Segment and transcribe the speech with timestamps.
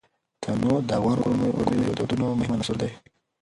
[0.43, 2.91] تنوع د افغان کورنیو د دودونو مهم عنصر دی.